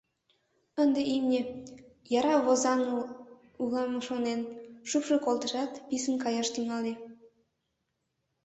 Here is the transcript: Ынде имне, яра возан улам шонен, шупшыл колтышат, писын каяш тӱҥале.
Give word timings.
Ынде 0.81 1.01
имне, 1.15 1.41
яра 2.17 2.35
возан 2.45 2.81
улам 3.61 3.91
шонен, 4.07 4.41
шупшыл 4.89 5.19
колтышат, 5.25 5.71
писын 5.87 6.15
каяш 6.23 6.47
тӱҥале. 6.55 6.93